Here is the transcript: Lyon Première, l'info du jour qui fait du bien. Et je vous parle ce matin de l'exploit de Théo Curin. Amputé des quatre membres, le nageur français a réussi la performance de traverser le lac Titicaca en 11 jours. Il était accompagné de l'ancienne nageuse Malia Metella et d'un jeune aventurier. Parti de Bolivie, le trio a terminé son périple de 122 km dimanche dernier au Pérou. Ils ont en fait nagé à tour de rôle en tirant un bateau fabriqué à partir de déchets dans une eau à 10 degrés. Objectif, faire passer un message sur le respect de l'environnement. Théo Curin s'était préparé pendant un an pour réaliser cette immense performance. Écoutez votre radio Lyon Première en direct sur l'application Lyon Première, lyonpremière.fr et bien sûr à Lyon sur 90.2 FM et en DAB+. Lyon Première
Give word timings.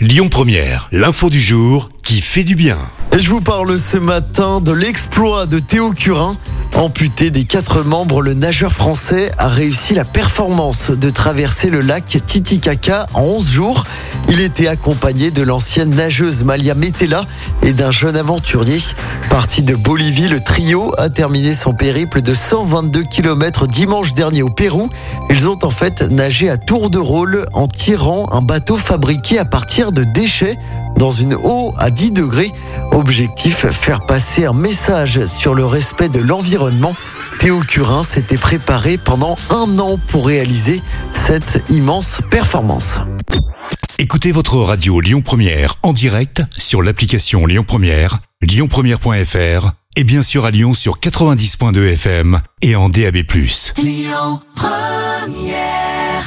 Lyon 0.00 0.28
Première, 0.30 0.88
l'info 0.92 1.28
du 1.28 1.42
jour 1.42 1.90
qui 2.02 2.22
fait 2.22 2.42
du 2.42 2.54
bien. 2.54 2.78
Et 3.12 3.18
je 3.18 3.28
vous 3.28 3.42
parle 3.42 3.78
ce 3.78 3.98
matin 3.98 4.62
de 4.62 4.72
l'exploit 4.72 5.44
de 5.44 5.58
Théo 5.58 5.92
Curin. 5.92 6.38
Amputé 6.74 7.30
des 7.30 7.44
quatre 7.44 7.82
membres, 7.82 8.22
le 8.22 8.32
nageur 8.32 8.72
français 8.72 9.30
a 9.38 9.48
réussi 9.48 9.92
la 9.92 10.04
performance 10.04 10.90
de 10.90 11.10
traverser 11.10 11.68
le 11.68 11.80
lac 11.80 12.04
Titicaca 12.26 13.06
en 13.12 13.22
11 13.22 13.50
jours. 13.50 13.84
Il 14.28 14.40
était 14.40 14.68
accompagné 14.68 15.30
de 15.30 15.42
l'ancienne 15.42 15.90
nageuse 15.90 16.44
Malia 16.44 16.74
Metella 16.74 17.24
et 17.62 17.72
d'un 17.72 17.90
jeune 17.90 18.16
aventurier. 18.16 18.78
Parti 19.28 19.62
de 19.62 19.74
Bolivie, 19.74 20.28
le 20.28 20.40
trio 20.40 20.94
a 20.96 21.08
terminé 21.10 21.54
son 21.54 21.74
périple 21.74 22.22
de 22.22 22.32
122 22.32 23.02
km 23.04 23.66
dimanche 23.66 24.14
dernier 24.14 24.42
au 24.42 24.50
Pérou. 24.50 24.88
Ils 25.28 25.48
ont 25.48 25.58
en 25.62 25.70
fait 25.70 26.02
nagé 26.10 26.48
à 26.48 26.56
tour 26.56 26.88
de 26.90 26.98
rôle 26.98 27.46
en 27.52 27.66
tirant 27.66 28.32
un 28.32 28.42
bateau 28.42 28.76
fabriqué 28.76 29.38
à 29.38 29.44
partir 29.44 29.92
de 29.92 30.04
déchets 30.04 30.56
dans 30.96 31.10
une 31.10 31.34
eau 31.34 31.74
à 31.78 31.90
10 31.90 32.12
degrés. 32.12 32.52
Objectif, 32.92 33.66
faire 33.66 34.00
passer 34.00 34.46
un 34.46 34.52
message 34.52 35.24
sur 35.26 35.54
le 35.54 35.64
respect 35.64 36.08
de 36.08 36.20
l'environnement. 36.20 36.94
Théo 37.38 37.60
Curin 37.60 38.04
s'était 38.04 38.36
préparé 38.36 38.98
pendant 38.98 39.36
un 39.50 39.78
an 39.78 39.98
pour 40.08 40.26
réaliser 40.26 40.82
cette 41.12 41.62
immense 41.70 42.20
performance. 42.30 43.00
Écoutez 43.98 44.32
votre 44.32 44.56
radio 44.56 45.00
Lyon 45.00 45.20
Première 45.20 45.76
en 45.82 45.92
direct 45.92 46.42
sur 46.56 46.82
l'application 46.82 47.46
Lyon 47.46 47.64
Première, 47.66 48.18
lyonpremière.fr 48.42 49.72
et 49.96 50.04
bien 50.04 50.22
sûr 50.22 50.44
à 50.44 50.50
Lyon 50.50 50.74
sur 50.74 50.98
90.2 51.00 51.92
FM 51.94 52.40
et 52.62 52.76
en 52.76 52.88
DAB+. 52.88 53.18
Lyon 53.76 54.40
Première 54.54 56.19